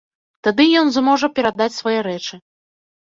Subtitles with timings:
[0.47, 2.35] Тады ён зможа перадаць свае рэчы.